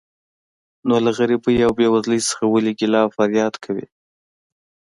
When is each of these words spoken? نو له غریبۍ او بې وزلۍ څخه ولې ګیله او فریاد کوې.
نو 0.87 0.95
له 1.05 1.11
غریبۍ 1.17 1.57
او 1.65 1.71
بې 1.77 1.87
وزلۍ 1.93 2.19
څخه 2.29 2.43
ولې 2.47 2.71
ګیله 2.79 2.99
او 3.05 3.09
فریاد 3.17 3.53
کوې. 3.63 3.85